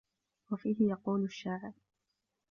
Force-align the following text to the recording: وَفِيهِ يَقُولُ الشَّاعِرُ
وَفِيهِ 0.51 0.75
يَقُولُ 0.79 1.23
الشَّاعِرُ 1.25 1.73